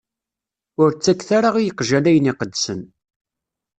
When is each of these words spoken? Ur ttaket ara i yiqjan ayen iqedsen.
Ur 0.81 0.89
ttaket 0.91 1.29
ara 1.37 1.49
i 1.57 1.61
yiqjan 1.63 2.09
ayen 2.09 2.31
iqedsen. 2.31 2.81